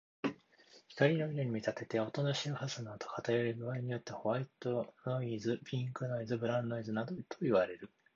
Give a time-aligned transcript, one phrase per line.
[0.95, 7.87] 光の色に見立てて、音の周波数の偏り具合によってホワイトノイズ、ピンクノイズ、ブラウンノイズなどといわれる。